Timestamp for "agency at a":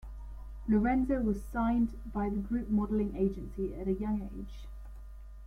3.15-3.93